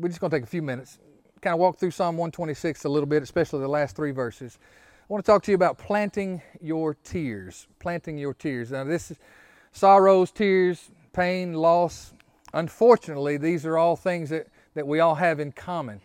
[0.00, 0.98] we're just going to take a few minutes,
[1.42, 4.58] kind of walk through Psalm 126 a little bit, especially the last three verses.
[4.62, 7.66] I want to talk to you about planting your tears.
[7.80, 8.70] Planting your tears.
[8.70, 9.18] Now, this is
[9.72, 12.14] sorrows, tears, pain, loss.
[12.54, 16.00] Unfortunately, these are all things that, that we all have in common.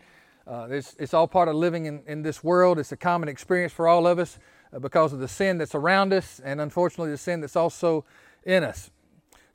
[0.46, 2.78] Uh, it's, it's all part of living in, in this world.
[2.78, 4.38] It's a common experience for all of us
[4.72, 8.04] uh, because of the sin that's around us and unfortunately the sin that's also
[8.44, 8.90] in us.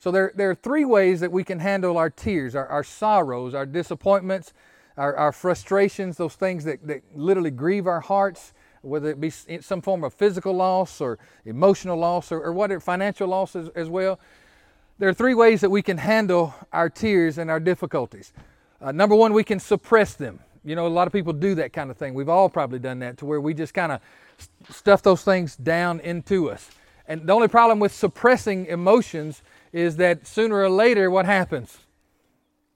[0.02, 3.54] So there, there are three ways that we can handle our tears, our, our sorrows,
[3.54, 4.52] our disappointments,
[4.96, 9.80] our, our frustrations, those things that, that literally grieve our hearts, whether it be some
[9.80, 14.18] form of physical loss or emotional loss or, or whatever, financial loss as, as, well.
[14.98, 18.32] There are three ways that we can handle our tears and our difficulties.
[18.80, 20.40] Uh, number one, we can suppress them.
[20.64, 22.12] You know, a lot of people do that kind of thing.
[22.14, 24.00] We've all probably done that to where we just kind of
[24.68, 26.68] stuff those things down into us.
[27.12, 31.76] And the only problem with suppressing emotions is that sooner or later, what happens?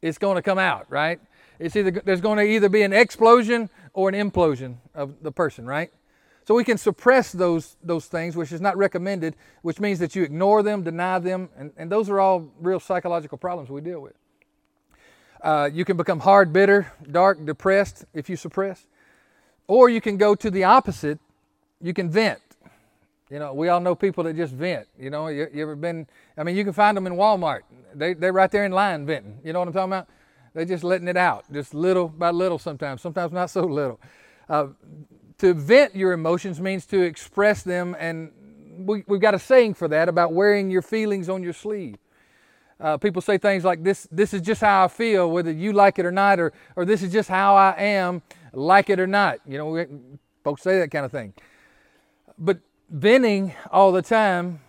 [0.02, 1.18] It's going to come out, right?
[1.58, 5.64] It's either there's going to either be an explosion or an implosion of the person,
[5.64, 5.90] right?
[6.44, 10.22] So we can suppress those those things, which is not recommended, which means that you
[10.22, 14.16] ignore them, deny them, and, and those are all real psychological problems we deal with.
[15.40, 18.86] Uh, you can become hard, bitter, dark, depressed if you suppress,
[19.66, 21.20] or you can go to the opposite.
[21.80, 22.45] You can vent.
[23.30, 24.86] You know, we all know people that just vent.
[24.98, 26.06] You know, you, you, ever been?
[26.36, 27.62] I mean, you can find them in Walmart.
[27.94, 29.40] They they're right there in line venting.
[29.44, 30.08] You know what I'm talking about?
[30.54, 32.58] They're just letting it out, just little by little.
[32.58, 34.00] Sometimes, sometimes not so little.
[34.48, 34.68] Uh,
[35.38, 38.30] to vent your emotions means to express them, and
[38.78, 41.96] we, we've got a saying for that about wearing your feelings on your sleeve.
[42.78, 45.98] Uh, people say things like this this is just how i feel whether you like
[45.98, 48.20] it or not or, or this is just how i am
[48.52, 49.86] like it or not you know
[50.44, 51.32] folks say that kind of thing
[52.38, 52.58] but
[52.90, 54.60] venting all the time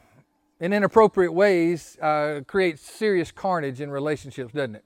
[0.59, 4.83] in inappropriate ways uh, creates serious carnage in relationships, doesn't it?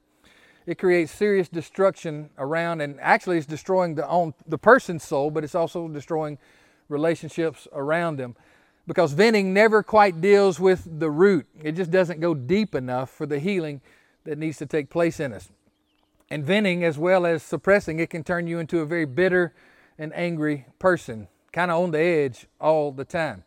[0.65, 5.43] It creates serious destruction around, and actually, it's destroying the own the person's soul, but
[5.43, 6.37] it's also destroying
[6.87, 8.35] relationships around them.
[8.85, 11.47] Because venting never quite deals with the root.
[11.63, 13.81] It just doesn't go deep enough for the healing
[14.23, 15.49] that needs to take place in us.
[16.29, 19.53] And venting, as well as suppressing, it can turn you into a very bitter
[19.97, 23.43] and angry person kind of on the edge all the time.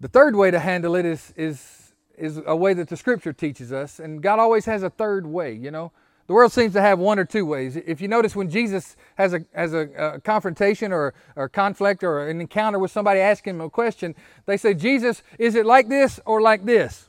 [0.00, 3.72] The third way to handle it is, is, is a way that the scripture teaches
[3.72, 5.92] us, and God always has a third way, you know.
[6.28, 7.74] The world seems to have one or two ways.
[7.74, 12.28] If you notice when Jesus has a, has a, a confrontation or, or conflict or
[12.28, 14.14] an encounter with somebody asking him a question,
[14.44, 17.08] they say, Jesus, is it like this or like this?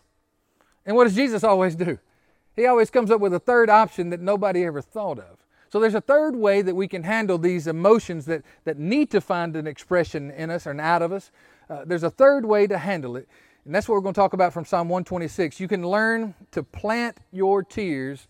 [0.86, 2.00] And what does Jesus always do?
[2.56, 5.39] He always comes up with a third option that nobody ever thought of.
[5.72, 9.22] So there's a third way that we can handle these emotions that, that need to
[9.22, 11.32] find an expression in us and out of us.
[11.70, 13.28] Uh, there's a third way to handle it,
[13.66, 15.60] and that's what we're going to talk about from Psalm 126.
[15.60, 18.28] You can learn to plant your tears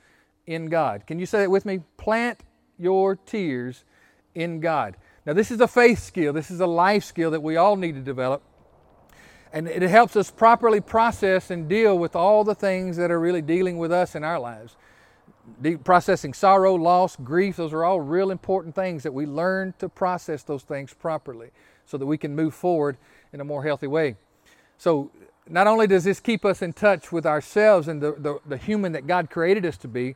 [0.48, 1.08] in God.
[1.08, 1.80] Can you say that with me?
[1.96, 2.44] Plant
[2.78, 3.86] your tears
[4.36, 4.98] in God.
[5.26, 7.96] Now, this is a faith skill, this is a life skill that we all need
[7.96, 8.44] to develop.
[9.54, 13.42] And it helps us properly process and deal with all the things that are really
[13.42, 14.76] dealing with us in our lives
[15.84, 20.44] processing sorrow, loss, grief, those are all real important things that we learn to process
[20.44, 21.52] those things properly
[21.86, 22.98] so that we can move forward
[23.34, 24.16] in a more healthy way.
[24.78, 25.12] So,
[25.48, 28.92] not only does this keep us in touch with ourselves and the, the, the human
[28.92, 30.16] that God created us to be,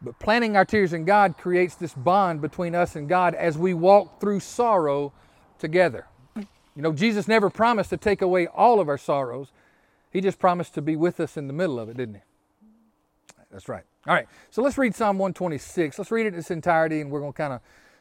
[0.00, 3.74] but planting our tears in God creates this bond between us and God as we
[3.74, 5.12] walk through sorrow
[5.58, 6.06] together.
[6.34, 9.52] You know, Jesus never promised to take away all of our sorrows,
[10.10, 12.20] He just promised to be with us in the middle of it, didn't He?
[13.52, 13.84] That's right.
[14.06, 15.98] All right, so let's read Psalm 126.
[15.98, 17.60] Let's read it in its entirety, and we're going to kind of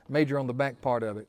[0.09, 1.28] major on the back part of it.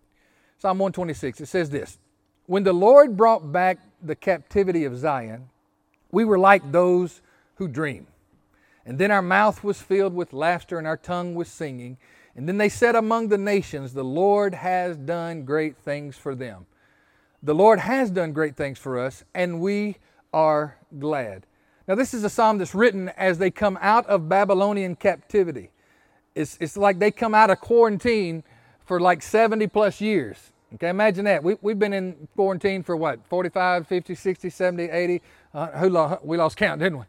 [0.59, 1.99] Psalm 126, it says this
[2.47, 5.49] When the Lord brought back the captivity of Zion,
[6.11, 7.21] we were like those
[7.57, 8.07] who dream.
[8.87, 11.99] And then our mouth was filled with laughter, and our tongue was singing.
[12.35, 16.67] And then they said among the nations, The Lord has done great things for them.
[17.43, 19.97] The Lord has done great things for us, and we
[20.33, 21.47] are glad.
[21.89, 25.71] Now, this is a psalm that's written as they come out of Babylonian captivity.
[26.35, 28.45] It's, it's like they come out of quarantine
[28.85, 30.53] for like 70 plus years.
[30.75, 31.43] Okay, imagine that.
[31.43, 35.23] We, we've been in quarantine for what, 45, 50, 60, 70, 80?
[35.53, 37.05] Uh, who we lost count, didn't we?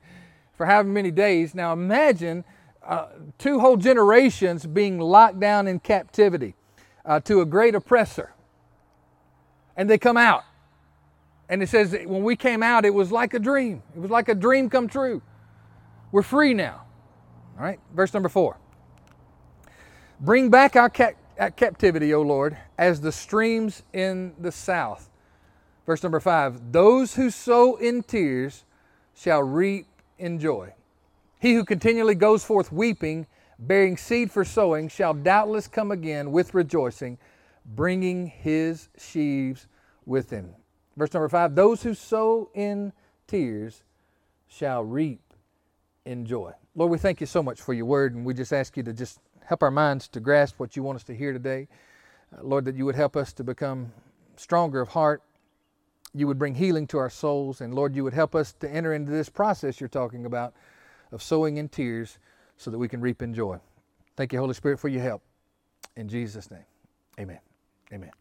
[0.58, 1.56] For however many days.
[1.56, 2.44] Now, imagine
[2.86, 6.56] uh, two whole generations being locked down in captivity
[7.06, 8.34] uh, to a great oppressor.
[9.78, 10.44] And they come out.
[11.54, 13.84] And it says when we came out, it was like a dream.
[13.96, 15.22] It was like a dream come true.
[16.12, 16.84] We're free now.
[17.56, 18.58] All right, verse number four.
[20.20, 25.12] Bring back our captivity, O Lord, as the streams in the south.
[25.86, 28.66] Verse number five Those who sow in tears
[29.14, 29.86] shall reap
[30.18, 30.74] in joy.
[31.40, 33.28] He who continually goes forth weeping,
[33.60, 37.20] bearing seed for sowing, shall doubtless come again with rejoicing,
[37.64, 39.68] bringing his sheaves
[40.08, 40.56] with him.
[40.96, 42.94] Verse number five Those who sow in
[43.28, 43.84] tears
[44.48, 45.22] shall reap
[46.06, 46.52] in joy.
[46.76, 48.94] Lord, we thank you so much for your word, and we just ask you to
[48.94, 51.68] just help our minds to grasp what you want us to hear today.
[52.36, 53.92] Uh, Lord, that you would help us to become
[54.36, 55.22] stronger of heart.
[56.14, 58.94] You would bring healing to our souls, and Lord, you would help us to enter
[58.94, 60.54] into this process you're talking about
[61.12, 62.18] of sowing in tears
[62.58, 63.60] so that we can reap in joy.
[64.16, 65.24] Thank you, Holy Spirit, for your help.
[65.96, 66.66] In Jesus' name,
[67.20, 67.40] amen.
[67.92, 68.12] Amen.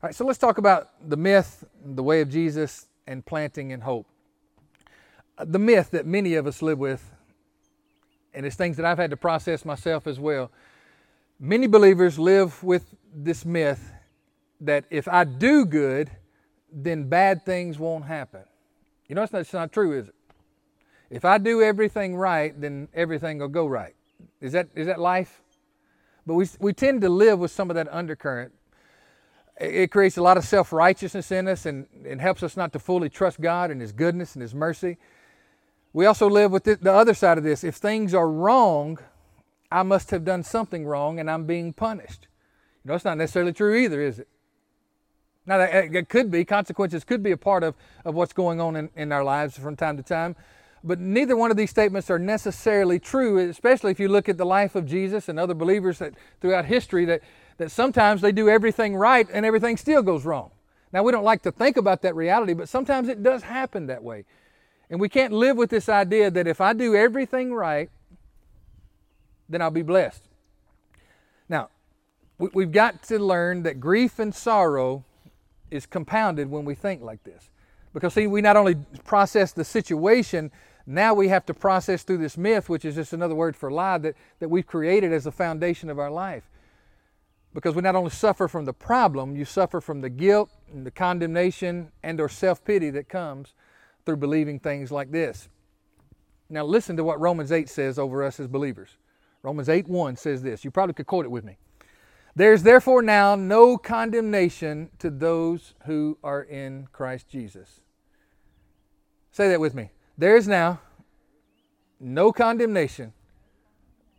[0.00, 3.80] All right, so let's talk about the myth, the way of Jesus, and planting in
[3.80, 4.06] hope.
[5.36, 7.04] Uh, the myth that many of us live with,
[8.32, 10.52] and it's things that I've had to process myself as well.
[11.40, 13.92] Many believers live with this myth
[14.60, 16.12] that if I do good,
[16.72, 18.44] then bad things won't happen.
[19.08, 20.14] You know, that's not, not true, is it?
[21.10, 23.96] If I do everything right, then everything will go right.
[24.40, 25.42] Is that, is that life?
[26.24, 28.52] But we, we tend to live with some of that undercurrent.
[29.60, 32.78] It creates a lot of self righteousness in us and, and helps us not to
[32.78, 34.98] fully trust God and His goodness and His mercy.
[35.92, 37.64] We also live with the other side of this.
[37.64, 38.98] If things are wrong,
[39.70, 42.28] I must have done something wrong and I'm being punished.
[42.84, 44.28] You know, it's not necessarily true either, is it?
[45.46, 47.74] Now, that, could be, consequences could be a part of,
[48.04, 50.36] of what's going on in, in our lives from time to time.
[50.84, 54.44] But neither one of these statements are necessarily true, especially if you look at the
[54.44, 57.22] life of Jesus and other believers that throughout history that,
[57.58, 60.50] that sometimes they do everything right and everything still goes wrong.
[60.92, 64.02] Now, we don't like to think about that reality, but sometimes it does happen that
[64.02, 64.24] way.
[64.88, 67.90] And we can't live with this idea that if I do everything right,
[69.48, 70.22] then I'll be blessed.
[71.48, 71.68] Now,
[72.38, 75.04] we've got to learn that grief and sorrow
[75.70, 77.50] is compounded when we think like this.
[77.92, 80.50] Because, see, we not only process the situation,
[80.86, 83.98] now we have to process through this myth, which is just another word for lie,
[83.98, 86.44] that, that we've created as the foundation of our life.
[87.58, 90.92] Because we not only suffer from the problem, you suffer from the guilt and the
[90.92, 93.52] condemnation and or self-pity that comes
[94.06, 95.48] through believing things like this.
[96.48, 98.90] Now listen to what Romans 8 says over us as believers.
[99.42, 100.64] Romans 8 1 says this.
[100.64, 101.58] You probably could quote it with me.
[102.36, 107.80] There's therefore now no condemnation to those who are in Christ Jesus.
[109.32, 109.90] Say that with me.
[110.16, 110.78] There is now
[111.98, 113.14] no condemnation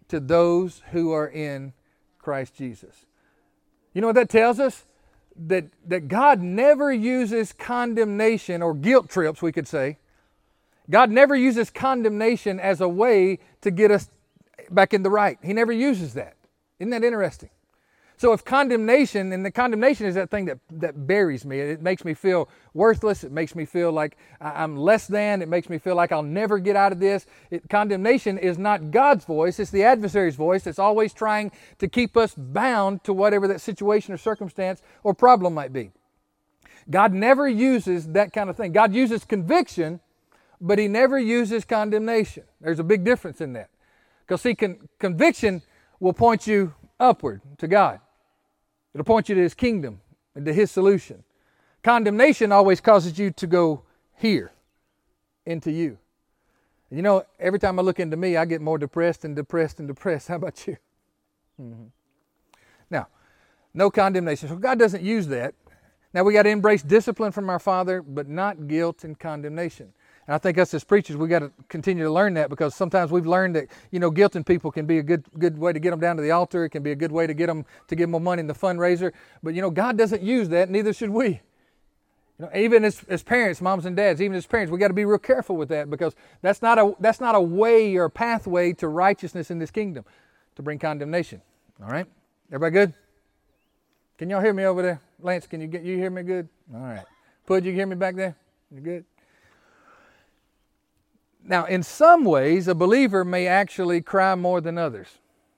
[0.09, 1.71] to those who are in
[2.17, 3.05] Christ Jesus.
[3.93, 4.85] You know what that tells us?
[5.47, 9.97] that, that God never uses condemnation or guilt trips, we could say.
[10.89, 14.09] God never uses condemnation as a way to get us
[14.69, 15.37] back in the right.
[15.41, 16.35] He never uses that.
[16.79, 17.49] Isn't that interesting?
[18.19, 22.03] So if condemnation, and the condemnation is that thing that, that buries me, it makes
[22.03, 25.95] me feel worthless, it makes me feel like I'm less than, it makes me feel
[25.95, 27.25] like I'll never get out of this.
[27.49, 32.17] It, condemnation is not God's voice, it's the adversary's voice that's always trying to keep
[32.17, 35.91] us bound to whatever that situation or circumstance or problem might be.
[36.89, 38.73] God never uses that kind of thing.
[38.73, 40.01] God uses conviction,
[40.59, 42.43] but He never uses condemnation.
[42.59, 43.69] There's a big difference in that.
[44.27, 45.61] Because, see, con- conviction
[46.01, 48.01] will point you upward to God.
[48.93, 50.01] It'll point you to His kingdom
[50.35, 51.23] and to His solution.
[51.83, 53.83] Condemnation always causes you to go
[54.17, 54.51] here,
[55.45, 55.97] into you.
[56.91, 59.87] You know, every time I look into me, I get more depressed and depressed and
[59.87, 60.27] depressed.
[60.29, 60.77] How about you?
[61.61, 61.85] Mm-hmm.
[62.89, 63.07] Now,
[63.73, 64.49] no condemnation.
[64.49, 65.53] So God doesn't use that.
[66.13, 69.93] Now we got to embrace discipline from our Father, but not guilt and condemnation.
[70.29, 73.11] And I think us as preachers, we got to continue to learn that because sometimes
[73.11, 75.89] we've learned that you know guilting people can be a good good way to get
[75.89, 76.65] them down to the altar.
[76.65, 78.45] It can be a good way to get them to give them more money in
[78.45, 79.11] the fundraiser.
[79.41, 80.69] But you know God doesn't use that.
[80.69, 81.41] Neither should we.
[82.37, 84.93] You know, even as, as parents, moms and dads, even as parents, we got to
[84.93, 88.11] be real careful with that because that's not a that's not a way or a
[88.11, 90.05] pathway to righteousness in this kingdom,
[90.57, 91.41] to bring condemnation.
[91.81, 92.05] All right,
[92.51, 92.93] everybody good?
[94.19, 95.47] Can y'all hear me over there, Lance?
[95.47, 96.47] Can you get you hear me good?
[96.71, 97.05] All right,
[97.47, 98.35] Pud, you hear me back there?
[98.69, 99.05] You good?
[101.49, 105.07] Now, in some ways, a believer may actually cry more than others.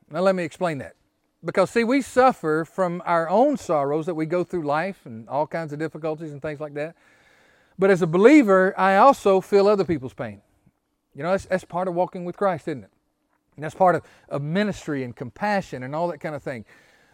[0.09, 0.95] Now, let me explain that.
[1.43, 5.45] Because, see, we suffer from our own sorrows that we go through life and all
[5.45, 6.95] kinds of difficulties and things like that.
[7.77, 10.41] But as a believer, I also feel other people's pain.
[11.13, 12.91] You know, that's, that's part of walking with Christ, isn't it?
[13.57, 16.63] And that's part of, of ministry and compassion and all that kind of thing.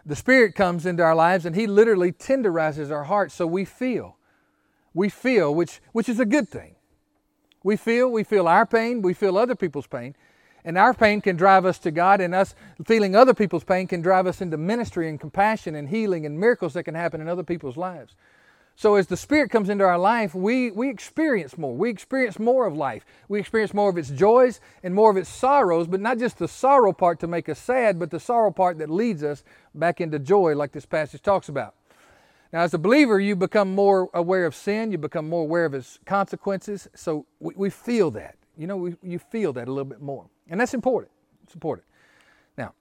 [0.06, 4.18] The Spirit comes into our lives and He literally tenderizes our hearts so we feel.
[4.94, 6.76] We feel, which, which is a good thing.
[7.68, 10.16] We feel, we feel our pain, we feel other people's pain.
[10.64, 12.56] And our pain can drive us to God, and us
[12.86, 16.76] feeling other people's pain can drive us into ministry and compassion and healing and miracles
[16.76, 18.16] that can happen in other people's lives.
[18.78, 21.76] So as the Spirit comes into our life, we, we experience more.
[21.76, 23.06] We experience more of life.
[23.28, 26.48] We experience more of its joys and more of its sorrows, but not just the
[26.48, 29.44] sorrow part to make us sad, but the sorrow part that leads us
[29.76, 31.76] back into joy, like this passage talks about.
[32.54, 35.74] Now, as a believer, you become more aware of sin, you become more aware of
[35.74, 36.88] its consequences.
[36.96, 38.36] So we, we feel that.
[38.58, 40.26] You know, we, you feel that a little bit more.
[40.50, 41.12] And that's important.
[41.44, 41.86] It's important.
[42.58, 42.74] Now,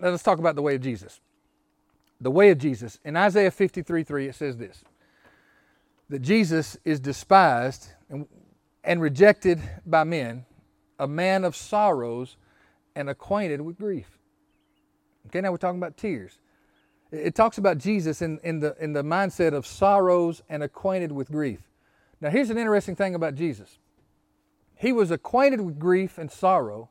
[0.00, 1.20] let's talk about the way of Jesus
[2.22, 2.98] the way of Jesus.
[3.04, 4.84] In Isaiah 53 3, it says this
[6.08, 8.26] that Jesus is despised and,
[8.84, 10.44] and rejected by men,
[10.98, 12.36] a man of sorrows
[12.94, 14.18] and acquainted with grief.
[15.26, 16.38] Okay, now we're talking about tears.
[17.12, 21.30] It, talks about Jesus in, in, the, in the mindset of sorrows and acquainted with
[21.30, 21.60] grief.
[22.20, 23.78] Now, here's an interesting thing about Jesus
[24.74, 26.88] He was acquainted with grief and sorrow,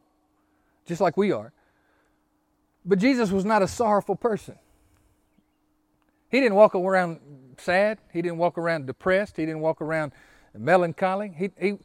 [0.86, 1.52] just like we are,
[2.86, 4.56] but Jesus was not a sorrowful person.
[6.30, 7.20] He didn't walk around
[7.58, 8.00] sad.
[8.14, 9.36] He didn't walk around depressed.
[9.38, 10.14] He didn't walk around
[10.58, 11.34] melancholy.
[11.36, 11.78] He, he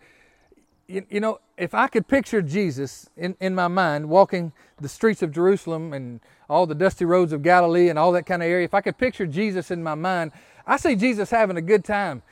[0.88, 5.22] you, you know, if I could picture Jesus in, in my mind walking the streets
[5.22, 8.64] of Jerusalem and all the dusty roads of Galilee and all that kind of area,
[8.64, 10.32] if I could picture Jesus in my mind,
[10.66, 12.22] I see Jesus having a good time.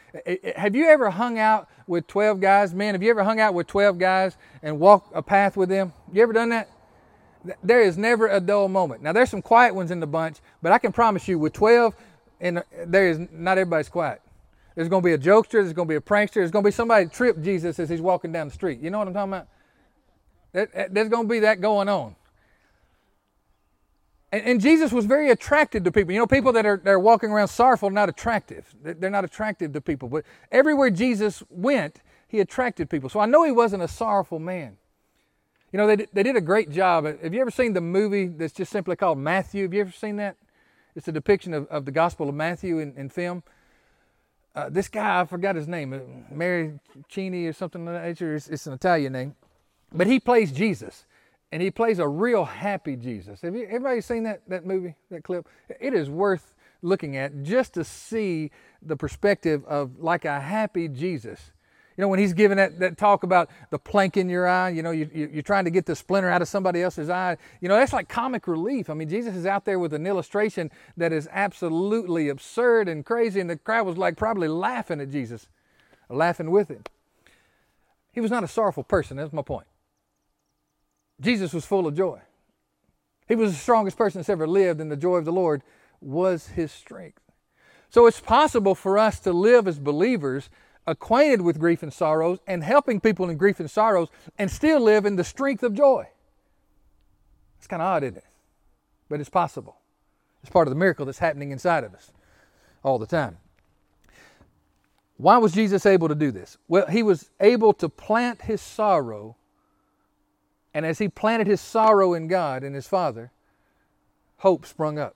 [0.57, 2.75] Have you ever hung out with 12 guys?
[2.75, 5.93] Man, have you ever hung out with 12 guys and walked a path with them?
[6.13, 6.69] You ever done that?
[7.63, 9.03] there is never a dull moment.
[9.03, 11.95] Now there's some quiet ones in the bunch, but I can promise you with 12,
[12.41, 14.21] and uh, there is not everybody's quiet.
[14.75, 16.69] There's going to be a jokester, there's going to be a prankster, there's going to
[16.69, 18.81] be somebody trip Jesus as he's walking down the street.
[18.81, 20.93] You know what I'm talking about?
[20.93, 22.17] There's going to be that going on.
[24.33, 26.13] And, Jesus was very attractive to people.
[26.13, 28.75] You know, people that are, that are walking around sorrowful not attractive.
[28.83, 30.09] They're not attractive to people.
[30.09, 33.09] But everywhere Jesus went, he attracted people.
[33.09, 34.77] So I know he wasn't a sorrowful man.
[35.73, 37.05] You know, they they did a great job.
[37.05, 39.63] Have you ever seen the movie that's just simply called Matthew?
[39.63, 40.37] Have you ever seen that?
[40.97, 43.45] It's a depiction of, of the Gospel of Matthew in, in film.
[44.55, 45.99] Uh, this guy, I forgot his name, uh,
[46.33, 46.79] Mary
[47.11, 48.23] Cini or something like that.
[48.23, 49.35] It's, it's, an Italian name.
[49.93, 51.07] But he plays Jesus,
[51.51, 53.41] and he plays a real happy Jesus.
[53.43, 55.49] Have you, everybody seen that, that movie, that clip?
[55.81, 61.51] It is worth looking at just to see the perspective of like a happy Jesus.
[61.97, 64.83] You know, when he's giving that, that talk about the plank in your eye, you
[64.83, 67.37] know, you, you, are trying to get the splinter out of somebody else's eye.
[67.61, 68.91] You know, that's like comic relief.
[68.91, 73.41] I mean, Jesus is out there with an illustration that is absolutely absurd and crazy,
[73.41, 75.49] and the crowd was like probably laughing at Jesus,
[76.09, 76.83] laughing with him.
[78.13, 79.67] He was not a sorrowful person, that's my point.
[81.21, 82.21] Jesus was full of joy.
[83.29, 85.63] He was the strongest person that's ever lived, and the joy of the Lord
[86.01, 87.21] was his strength.
[87.89, 90.51] So it's possible for us to live as believers
[90.87, 95.07] acquainted with grief and sorrows and helping people in grief and sorrows and still live
[95.07, 96.07] in the strength of joy.
[97.59, 98.25] It's kind of odd, isn't it?
[99.09, 99.77] But it's possible.
[100.43, 102.13] It's part of the miracle that's happening inside of us
[102.83, 103.39] all the time.
[105.17, 106.59] Why was Jesus able to do this?
[106.69, 109.37] Well, he was able to plant his sorrow,
[110.75, 113.31] and as he planted his sorrow in God and his Father,
[114.39, 115.15] hope sprung up.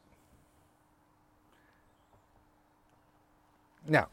[3.86, 4.08] Now,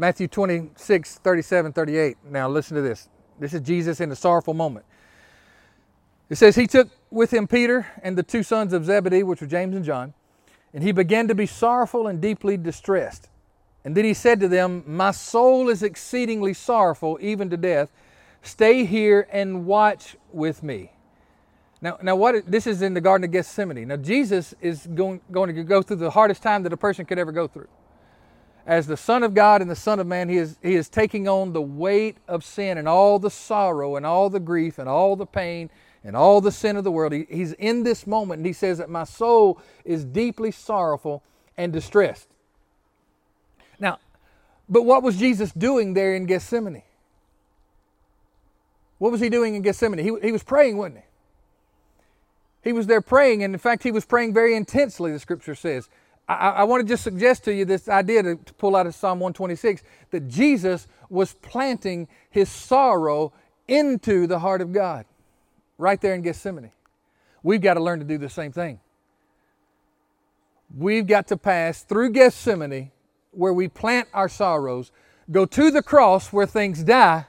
[0.00, 2.16] Matthew 26, 37, 38.
[2.30, 3.08] Now listen to this.
[3.40, 4.86] This is Jesus in a sorrowful moment.
[6.30, 9.46] It says, He took with him Peter and the two sons of Zebedee, which were
[9.48, 10.14] James and John,
[10.72, 13.28] and he began to be sorrowful and deeply distressed.
[13.84, 17.90] And then he said to them, My soul is exceedingly sorrowful, even to death.
[18.42, 20.92] Stay here and watch with me.
[21.80, 23.88] Now, now what this is in the Garden of Gethsemane.
[23.88, 27.18] Now, Jesus is going, going to go through the hardest time that a person could
[27.18, 27.68] ever go through
[28.68, 31.26] as the Son of God and the Son of Man, he is, he is taking
[31.26, 35.16] on the weight of sin and all the sorrow and all the grief and all
[35.16, 35.70] the pain
[36.04, 37.14] and all the sin of the world.
[37.14, 41.22] He, he's in this moment and he says that my soul is deeply sorrowful
[41.56, 42.28] and distressed.
[43.80, 44.00] Now,
[44.68, 46.82] but what was Jesus doing there in Gethsemane?
[48.98, 49.98] What was he doing in Gethsemane?
[49.98, 51.04] He, he was praying, wasn't he?
[52.64, 55.88] He was there praying, and in fact, he was praying very intensely, the scripture says.
[56.28, 58.94] I, I want to just suggest to you this idea to, to pull out of
[58.94, 63.32] Psalm 126 that Jesus was planting his sorrow
[63.66, 65.06] into the heart of God
[65.78, 66.72] right there in Gethsemane.
[67.42, 68.80] We've got to learn to do the same thing.
[70.76, 72.90] We've got to pass through Gethsemane
[73.30, 74.90] where we plant our sorrows,
[75.30, 77.26] go to the cross where things die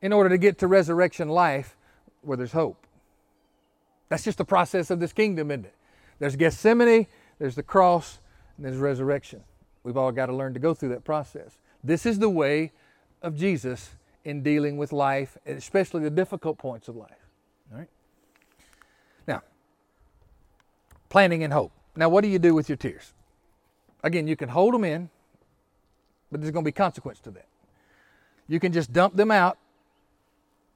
[0.00, 1.76] in order to get to resurrection life
[2.22, 2.86] where there's hope.
[4.08, 5.74] That's just the process of this kingdom, isn't it?
[6.18, 7.06] There's Gethsemane,
[7.38, 8.18] there's the cross,
[8.56, 9.42] and there's resurrection.
[9.82, 11.58] We've all got to learn to go through that process.
[11.82, 12.72] This is the way
[13.22, 13.90] of Jesus
[14.24, 17.10] in dealing with life, especially the difficult points of life.
[17.72, 17.88] All right?
[19.26, 19.42] Now,
[21.08, 21.72] planning and hope.
[21.96, 23.12] Now, what do you do with your tears?
[24.04, 25.10] Again, you can hold them in,
[26.30, 27.46] but there's going to be consequence to that.
[28.48, 29.58] You can just dump them out.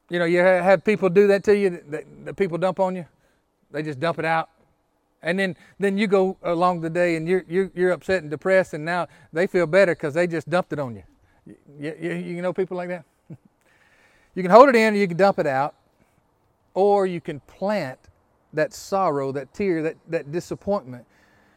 [0.09, 3.07] You know, you have people do that to you, that, people dump on you.
[3.71, 4.51] They just dump it out.
[5.27, 8.75] And then, then you go along the day and you're, you're, you're upset and depressed,
[8.75, 11.03] and now they feel better because they just dumped it on you.
[11.81, 12.15] You, you.
[12.15, 13.05] you know people like that?
[14.37, 15.75] you can hold it in or you can dump it out,
[16.75, 17.99] or you can plant
[18.53, 21.05] that sorrow, that tear, that, that disappointment.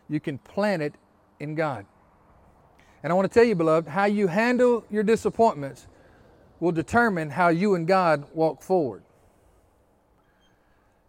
[0.10, 0.96] You can plant it
[1.40, 1.86] in God.
[3.04, 5.88] And I want to tell you, beloved, how you handle your disappointments
[6.60, 9.04] will determine how you and God walk forward.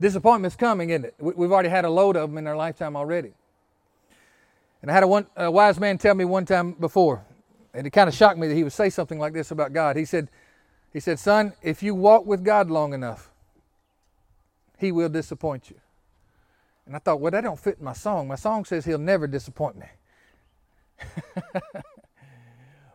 [0.01, 1.15] Disappointment's coming, isn't it?
[1.19, 3.33] We've already had a load of them in our lifetime already.
[4.83, 7.25] And I had a, one, a wise man tell me one time before,
[7.75, 9.97] and it kind of shocked me that he would say something like this about God.
[9.97, 10.29] He said,
[10.93, 13.31] he said, Son, if you walk with God long enough,
[14.79, 15.77] He will disappoint you.
[16.87, 18.29] And I thought, well, that don't fit my song.
[18.29, 19.87] My song says He'll never disappoint me.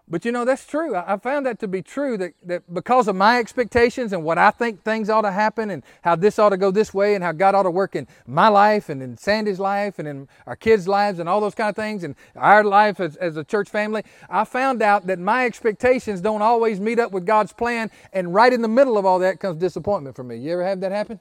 [0.07, 0.95] But you know, that's true.
[0.95, 4.51] I found that to be true that, that because of my expectations and what I
[4.51, 7.31] think things ought to happen and how this ought to go this way and how
[7.31, 10.87] God ought to work in my life and in Sandy's life and in our kids'
[10.87, 14.03] lives and all those kind of things and our life as, as a church family,
[14.29, 17.89] I found out that my expectations don't always meet up with God's plan.
[18.13, 20.37] And right in the middle of all that comes disappointment for me.
[20.37, 21.19] You ever have that happen?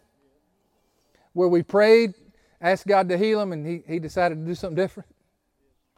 [1.32, 2.12] Where we prayed,
[2.60, 5.08] asked God to heal him, and he, he decided to do something different?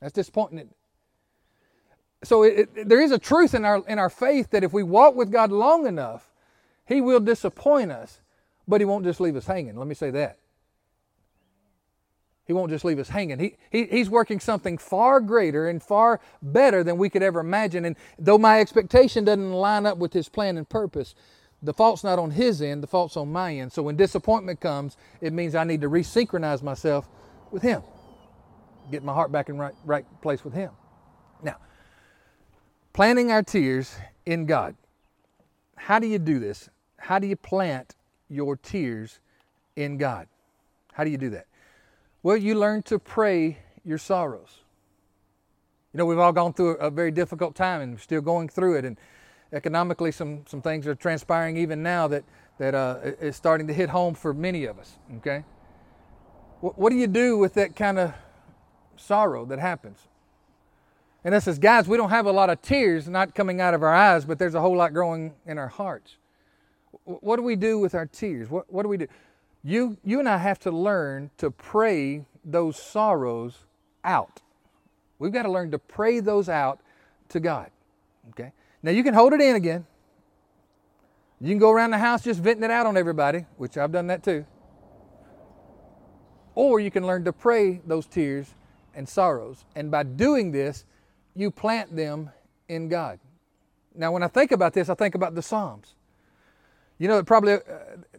[0.01, 0.69] That's disappointing
[2.27, 4.83] so it, it, there is a truth in our, in our faith that if we
[4.83, 6.31] walk with God long enough,
[6.87, 8.21] He will disappoint us,
[8.67, 9.77] but He won't just leave us hanging.
[9.77, 10.39] Let me say that.
[12.47, 13.41] He won't just leave us hanging.
[13.41, 17.85] He, he, he's working something far greater and far better than we could ever imagine.
[17.85, 21.15] And though my expectation doesn't line up with His plan and purpose,
[21.63, 23.73] the fault's not on His end, the fault's on my end.
[23.73, 27.09] So when disappointment comes, it means I need to resynchronize myself
[27.51, 27.83] with Him,
[28.93, 30.71] get my heart back in right, right place with Him.
[31.43, 31.57] Now,
[32.97, 34.75] planting our tears in God.
[35.77, 36.71] How do you do this?
[36.97, 37.95] How do you plant
[38.31, 39.21] your tears
[39.77, 40.29] in God?
[40.95, 41.47] How do you do that?
[42.23, 44.61] Well, you learn to pray your sorrows.
[45.93, 48.79] You know, we've all gone through a very difficult time and we're still going through
[48.79, 48.87] it.
[48.87, 48.97] And
[49.53, 52.25] economically, some, some things are transpiring even now that,
[52.57, 54.95] that uh, is starting to hit home for many of us.
[55.19, 55.45] Okay?
[56.61, 58.15] What, what do you do with that kind of
[58.97, 59.99] sorrow that happens?
[61.27, 63.83] And it says, guys, we don't have a lot of tears not coming out of
[63.83, 66.19] our eyes, but there's a whole lot growing in our hearts.
[67.03, 68.49] What do we do with our tears?
[68.49, 69.09] What, what do we do?
[69.65, 73.59] You, you and I have to learn to pray those sorrows
[74.05, 74.41] out.
[75.19, 76.79] We've got to learn to pray those out
[77.31, 77.73] to God.
[78.31, 78.53] Okay?
[78.85, 79.85] Now you can hold it in again.
[81.41, 84.07] You can go around the house just venting it out on everybody, which I've done
[84.07, 84.47] that too.
[86.55, 88.55] Or you can learn to pray those tears
[88.95, 89.65] and sorrows.
[89.75, 90.85] And by doing this,
[91.37, 92.31] you plant them
[92.69, 93.21] in God.
[93.95, 95.95] Now, when I think about this, I think about the Psalms.
[96.99, 97.59] You know, probably uh,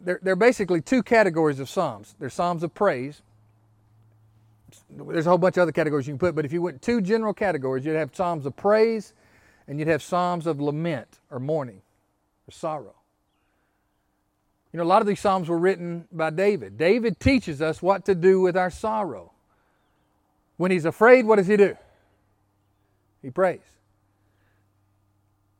[0.00, 2.14] there, there are basically two categories of Psalms.
[2.18, 3.22] There's Psalms of praise.
[4.90, 7.00] There's a whole bunch of other categories you can put, but if you went two
[7.00, 9.14] general categories, you'd have Psalms of praise
[9.66, 11.82] and you'd have Psalms of lament or mourning
[12.48, 12.94] or sorrow.
[14.72, 16.76] You know, a lot of these Psalms were written by David.
[16.76, 19.32] David teaches us what to do with our sorrow.
[20.56, 21.76] When he's afraid, what does he do?
[23.22, 23.60] He prays.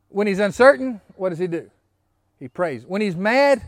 [0.08, 1.70] When he's uncertain, what does he do?
[2.38, 2.86] He prays.
[2.86, 3.62] When he's mad,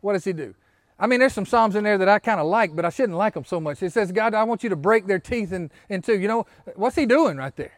[0.00, 0.54] what does he do?
[0.98, 3.18] I mean, there's some Psalms in there that I kind of like, but I shouldn't
[3.18, 3.82] like them so much.
[3.82, 6.18] It says, God, I want you to break their teeth in, in two.
[6.18, 7.72] You know, what's he doing right there?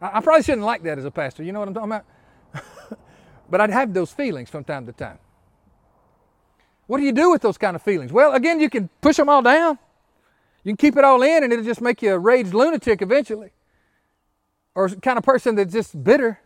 [0.00, 1.42] I, I probably shouldn't like that as a pastor.
[1.42, 2.98] You know what I'm talking about?
[3.50, 5.18] but I'd have those feelings from time to time.
[6.86, 8.12] What do you do with those kind of feelings?
[8.12, 9.78] Well, again, you can push them all down.
[10.64, 13.50] You can keep it all in, and it'll just make you a raged lunatic eventually
[14.80, 16.40] or kind of person that's just bitter.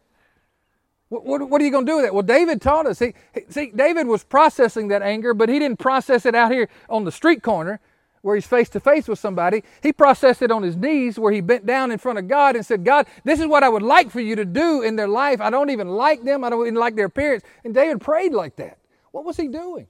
[1.09, 2.15] What, what, what are you going to do with it?
[2.15, 2.99] Well, David taught us.
[2.99, 3.15] He,
[3.49, 7.13] see, David was processing that anger, but he didn't process it out here on the
[7.13, 7.81] street corner
[8.23, 9.63] where he's face to face with somebody.
[9.83, 12.65] He processed it on his knees where he bent down in front of God and
[12.65, 15.43] said, God, this is what I would like for you to do in their life.
[15.43, 16.43] I don't even like them.
[16.43, 17.45] I don't even like their appearance.
[17.65, 18.79] And David prayed like that.
[19.13, 19.89] What was he doing?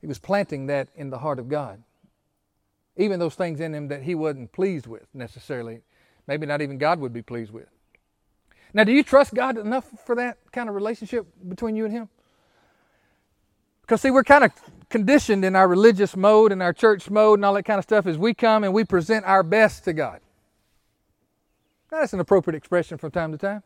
[0.00, 1.82] He was planting that in the heart of God.
[2.96, 5.82] Even those things in him that he wasn't pleased with necessarily
[6.28, 7.66] maybe not even God would be pleased with.
[8.74, 12.08] Now, do you trust God enough for that kind of relationship between you and Him?
[13.80, 14.52] Because, see, we're kind of
[14.90, 18.06] conditioned in our religious mode and our church mode and all that kind of stuff
[18.06, 20.20] as we come and we present our best to God.
[21.90, 23.62] Now, that's an appropriate expression from time to time.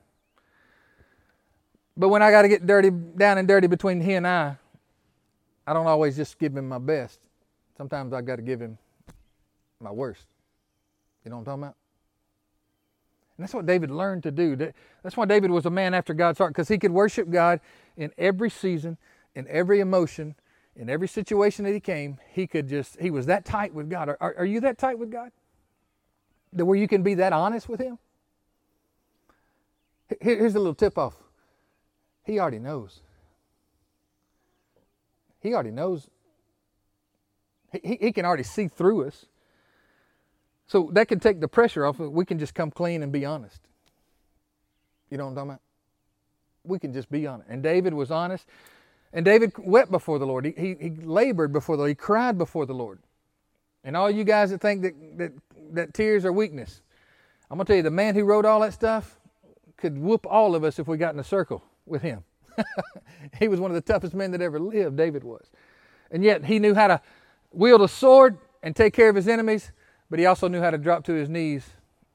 [1.97, 4.57] But when I got to get dirty, down and dirty between He and I,
[5.67, 7.19] I don't always just give Him my best.
[7.77, 8.79] Sometimes I got to give Him
[9.81, 10.25] my worst.
[11.25, 11.82] You know what I'm talking about?
[13.43, 14.57] That's what David learned to do.
[15.03, 17.61] That's why David was a man after God's heart, because he could worship God
[17.97, 18.99] in every season,
[19.35, 20.37] in every emotion,
[20.77, 22.19] in every situation that he came.
[22.31, 24.09] He could just, he was that tight with God.
[24.09, 25.33] Are, are you that tight with God?
[26.53, 27.99] That where you can be that honest with him?
[30.21, 31.17] Here's a little tip off.
[32.25, 33.01] He already knows.
[35.41, 36.09] He already knows.
[37.73, 39.27] He, he can already see through us.
[40.73, 41.99] So that can take the pressure off.
[41.99, 43.61] We can just come clean and be honest.
[45.11, 45.61] You know what I'm talking about?
[46.65, 47.51] We can just be honest.
[47.51, 48.49] And David was honest.
[49.13, 50.47] And David wept before the Lord.
[50.47, 51.91] He, he, he labored before the Lord.
[51.91, 53.01] He cried before the Lord.
[53.85, 55.33] And all you guys that think that, that,
[55.73, 56.81] that tears are weakness,
[57.51, 59.21] I'm going to tell you, the man who wrote all that stuff
[59.77, 62.25] could whoop all of us if we got in a circle with him.
[63.39, 65.51] he was one of the toughest men that ever lived, David was.
[66.11, 67.03] And yet he knew how to
[67.53, 69.71] wield a sword and take care of his enemies,
[70.13, 71.71] but he also knew how to drop to his knees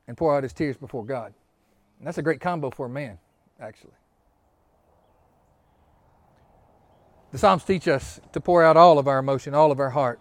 [0.08, 1.34] and pour out his tears before God.
[1.98, 3.18] And that's a great combo for a man,
[3.60, 3.96] actually.
[7.32, 10.20] The Psalms teach us to pour out all of our emotion, all of our heart,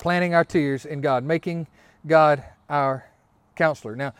[0.00, 1.68] planting our tears in God, making
[2.04, 3.08] God our
[3.54, 3.94] counselor.
[3.94, 4.14] Now,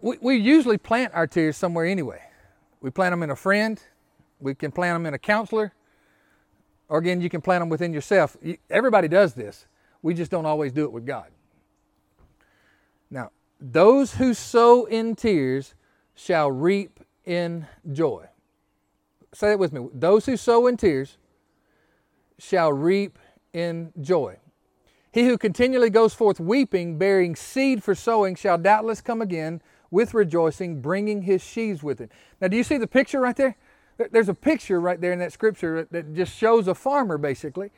[0.00, 2.22] we, we usually plant our tears somewhere anyway.
[2.80, 3.82] We plant them in a friend,
[4.38, 5.72] we can plant them in a counselor,
[6.88, 8.36] or again, you can plant them within yourself.
[8.70, 9.66] Everybody does this.
[10.06, 11.32] We just don't always do it with God.
[13.10, 15.74] Now, those who sow in tears
[16.14, 18.26] shall reap in joy.
[19.34, 19.88] Say that with me.
[19.92, 21.18] Those who sow in tears
[22.38, 23.18] shall reap
[23.52, 24.36] in joy.
[25.10, 30.14] He who continually goes forth weeping, bearing seed for sowing, shall doubtless come again with
[30.14, 32.10] rejoicing, bringing his sheaves with him.
[32.40, 33.56] Now, do you see the picture right there?
[34.12, 37.72] There's a picture right there in that scripture that just shows a farmer basically,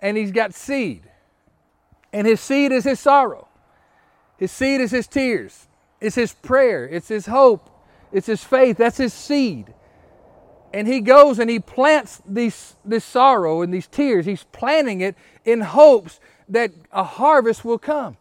[0.00, 1.08] and he's got seed.
[2.12, 3.48] And his seed is his sorrow,
[4.36, 5.68] his seed is his tears,
[6.00, 7.70] it's his prayer, it's his hope,
[8.12, 8.76] it's his faith.
[8.76, 9.72] That's his seed.
[10.72, 14.26] And he goes and he plants these, this sorrow and these tears.
[14.26, 18.16] He's planting it in hopes that a harvest will come.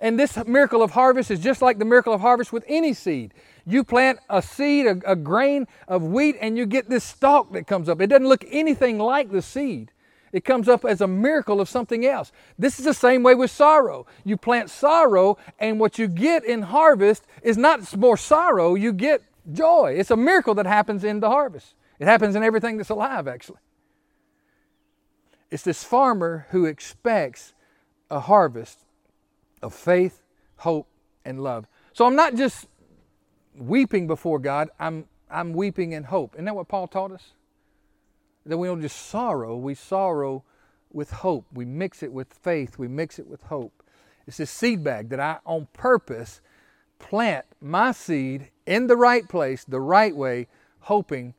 [0.00, 3.34] And this miracle of harvest is just like the miracle of harvest with any seed.
[3.64, 7.68] You plant a seed, a, a, grain of wheat, and you get this stalk that
[7.68, 8.00] comes up.
[8.00, 9.91] It doesn't look anything like the seed.
[10.32, 12.32] It comes up as a miracle of something else.
[12.58, 14.06] This is the same way with sorrow.
[14.24, 19.22] You plant sorrow, and what you get in harvest is not more sorrow, you get
[19.52, 19.94] joy.
[19.98, 21.74] It's a miracle that happens in the harvest.
[21.98, 23.58] It happens in everything that's alive, actually.
[25.50, 27.52] It's this farmer who expects
[28.10, 28.78] a harvest
[29.60, 30.22] of faith,
[30.56, 30.88] hope,
[31.26, 31.66] and love.
[31.92, 32.68] So I'm not just
[33.54, 36.34] weeping before God, I'm, I'm weeping in hope.
[36.34, 37.32] Isn't that what Paul taught us?
[38.44, 40.44] That we don't just sorrow, we sorrow
[40.92, 41.46] with hope.
[41.52, 43.82] We mix it with faith, we mix it with hope.
[44.26, 46.40] It's this seed bag that I, on purpose,
[46.98, 50.48] plant my seed in the right place, the right way,
[50.80, 51.34] hoping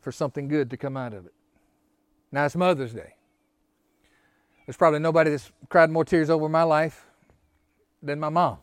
[0.00, 1.32] for something good to come out of it.
[2.30, 3.14] Now it's Mother's Day.
[4.66, 7.06] There's probably nobody that's cried more tears over my life
[8.02, 8.58] than my mom.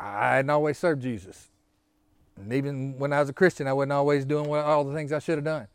[0.00, 1.50] I hadn't always served Jesus.
[2.50, 5.38] Even when I was a Christian, I wasn't always doing all the things I should
[5.38, 5.68] have done.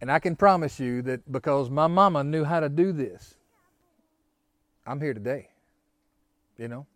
[0.00, 3.34] And I can promise you that because my mama knew how to do this,
[4.86, 5.48] I'm here today.
[6.58, 6.86] You know?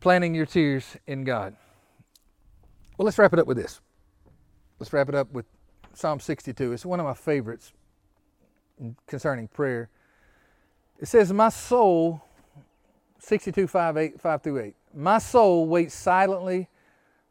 [0.00, 1.56] Planting your tears in God.
[2.96, 3.80] Well, let's wrap it up with this.
[4.78, 5.46] Let's wrap it up with
[5.94, 6.72] Psalm 62.
[6.72, 7.72] It's one of my favorites
[9.06, 9.88] concerning prayer.
[10.98, 12.22] It says, My soul,
[13.18, 16.68] 62, 5, 8, 5 through 8, my soul waits silently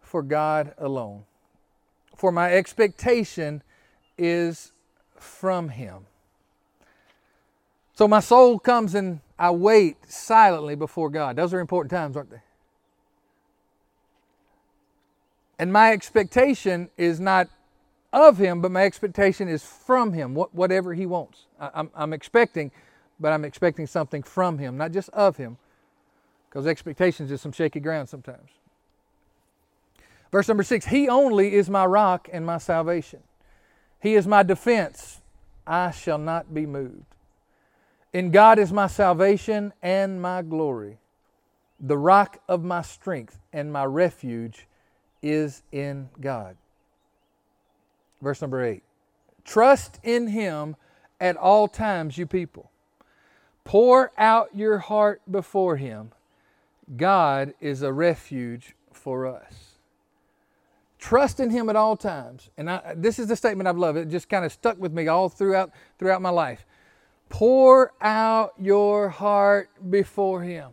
[0.02, 1.24] for God alone,
[2.16, 3.64] for my expectation
[4.18, 4.72] is
[5.16, 6.06] from Him.
[7.96, 11.36] So my soul comes and I wait silently before God.
[11.36, 12.42] Those are important times, aren't they?
[15.60, 17.50] And my expectation is not
[18.12, 21.46] of him, but my expectation is from him, whatever he wants.
[21.60, 22.72] I'm, I'm expecting,
[23.20, 25.58] but I'm expecting something from him, not just of him,
[26.54, 28.52] because expectations is some shaky ground sometimes.
[30.32, 33.22] Verse number six He only is my rock and my salvation.
[34.00, 35.22] He is my defense.
[35.66, 37.06] I shall not be moved.
[38.12, 41.00] In God is my salvation and my glory.
[41.80, 44.68] The rock of my strength and my refuge
[45.24, 46.56] is in God.
[48.22, 48.84] Verse number eight
[49.44, 50.76] Trust in Him
[51.20, 52.70] at all times, you people.
[53.64, 56.12] Pour out your heart before Him.
[56.96, 59.74] God is a refuge for us.
[61.00, 62.50] Trust in Him at all times.
[62.58, 63.98] And I, this is the statement I've loved.
[63.98, 66.66] It just kind of stuck with me all throughout throughout my life.
[67.30, 70.72] Pour out your heart before Him.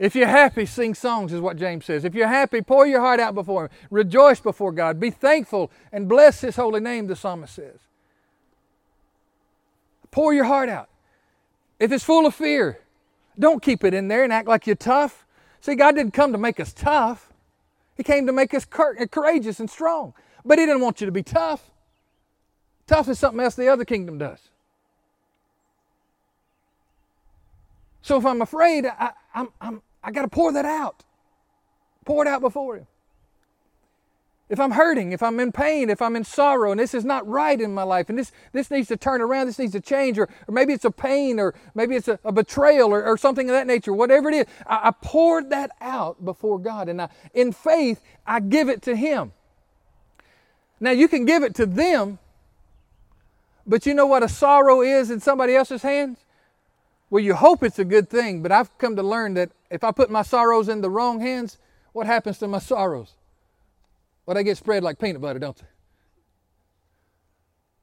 [0.00, 2.04] If you're happy, sing songs, is what James says.
[2.04, 3.70] If you're happy, pour your heart out before Him.
[3.90, 4.98] Rejoice before God.
[4.98, 7.78] Be thankful and bless His holy name, the psalmist says.
[10.10, 10.88] Pour your heart out.
[11.78, 12.80] If it's full of fear,
[13.40, 15.26] don't keep it in there and act like you're tough.
[15.60, 17.32] See, God didn't come to make us tough,
[17.96, 20.14] He came to make us courageous and strong.
[20.44, 21.70] But He didn't want you to be tough.
[22.86, 24.40] Tough is something else the other kingdom does.
[28.02, 31.04] So if I'm afraid, I, I'm, I'm, I got to pour that out.
[32.04, 32.86] Pour it out before Him.
[34.50, 37.26] If I'm hurting, if I'm in pain, if I'm in sorrow, and this is not
[37.26, 40.18] right in my life, and this, this needs to turn around, this needs to change,
[40.18, 43.48] or, or maybe it's a pain, or maybe it's a, a betrayal, or, or, something
[43.48, 47.10] of that nature, whatever it is, I, I poured that out before God, and I,
[47.32, 49.32] in faith, I give it to Him.
[50.80, 52.18] Now, you can give it to them,
[53.64, 56.18] but you know what a sorrow is in somebody else's hands?
[57.08, 59.92] Well, you hope it's a good thing, but I've come to learn that if I
[59.92, 61.58] put my sorrows in the wrong hands,
[61.92, 63.14] what happens to my sorrows?
[64.26, 65.66] Well, they get spread like peanut butter, don't they?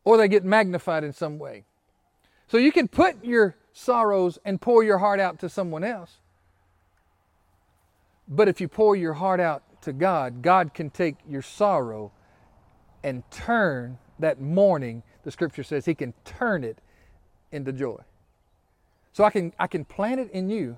[0.03, 1.65] Or they get magnified in some way.
[2.47, 6.17] So you can put your sorrows and pour your heart out to someone else.
[8.27, 12.11] But if you pour your heart out to God, God can take your sorrow
[13.03, 16.79] and turn that mourning, the scripture says, He can turn it
[17.51, 17.99] into joy.
[19.13, 20.77] So I can, I can plant it in you.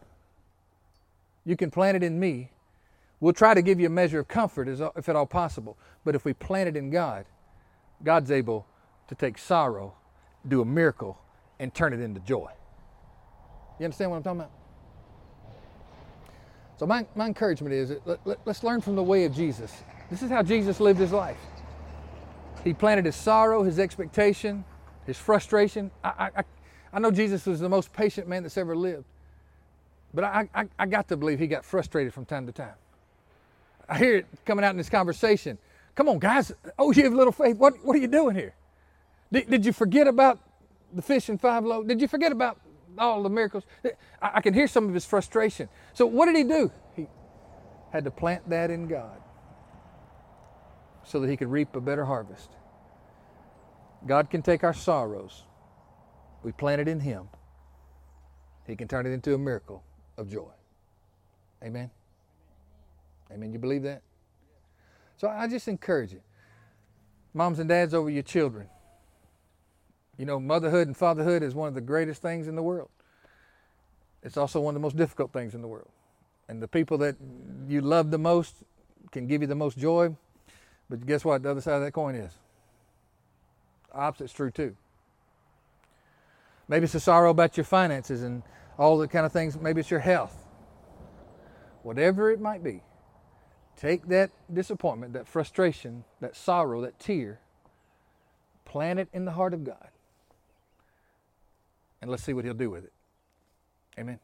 [1.45, 2.51] You can plant it in me.
[3.19, 5.77] We'll try to give you a measure of comfort if at all possible.
[6.05, 7.25] But if we plant it in God,
[8.03, 8.65] God's able
[9.07, 9.93] to take sorrow,
[10.47, 11.19] do a miracle,
[11.59, 12.51] and turn it into joy.
[13.79, 14.51] You understand what I'm talking about?
[16.77, 19.83] So my, my encouragement is let, let, let's learn from the way of Jesus.
[20.09, 21.37] This is how Jesus lived his life.
[22.63, 24.63] He planted his sorrow, his expectation,
[25.05, 25.91] his frustration.
[26.03, 26.43] I, I,
[26.93, 29.05] I know Jesus was the most patient man that's ever lived.
[30.13, 32.73] But I, I, I got to believe he got frustrated from time to time.
[33.89, 35.57] I hear it coming out in this conversation.
[35.95, 36.51] Come on, guys.
[36.77, 37.57] Oh, you have little faith.
[37.57, 38.55] What, what are you doing here?
[39.31, 40.39] Did, did you forget about
[40.93, 41.87] the fish and five loaves?
[41.87, 42.59] Did you forget about
[42.97, 43.63] all the miracles?
[43.83, 45.69] I, I can hear some of his frustration.
[45.93, 46.71] So, what did he do?
[46.95, 47.07] He
[47.91, 49.21] had to plant that in God
[51.03, 52.51] so that he could reap a better harvest.
[54.05, 55.43] God can take our sorrows
[56.43, 57.29] we plant it in Him,
[58.65, 59.83] He can turn it into a miracle
[60.17, 60.51] of joy.
[61.63, 61.91] Amen?
[63.31, 63.53] Amen.
[63.53, 64.01] You believe that?
[65.17, 66.21] So I just encourage you.
[67.33, 68.67] Moms and dads over your children.
[70.17, 72.89] You know, motherhood and fatherhood is one of the greatest things in the world.
[74.23, 75.89] It's also one of the most difficult things in the world.
[76.47, 77.15] And the people that
[77.67, 78.55] you love the most
[79.11, 80.15] can give you the most joy.
[80.89, 81.43] But guess what?
[81.43, 82.33] The other side of that coin is.
[83.91, 84.75] The opposite's true too.
[86.67, 88.43] Maybe it's a sorrow about your finances and
[88.77, 89.59] all the kind of things.
[89.59, 90.35] Maybe it's your health.
[91.83, 92.83] Whatever it might be,
[93.79, 97.39] take that disappointment, that frustration, that sorrow, that tear,
[98.65, 99.89] plant it in the heart of God,
[102.01, 102.93] and let's see what He'll do with it.
[103.97, 104.19] Amen.